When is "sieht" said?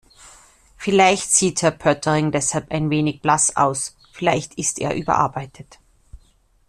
1.31-1.61